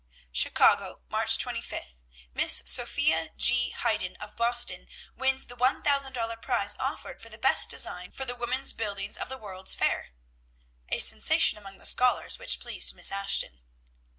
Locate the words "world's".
9.37-9.75